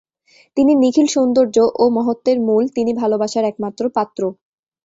[0.57, 4.21] তিনি নিখিল সৌন্দর্য ও মহত্ত্বের মূল, তিনি ভালবাসার একমাত্র পাত্র।